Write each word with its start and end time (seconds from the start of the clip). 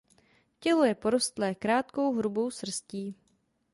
Tělo 0.59 0.83
je 0.83 0.95
porostlé 0.95 1.55
krátkou 1.55 2.13
hrubou 2.15 2.51
srstí. 2.51 3.15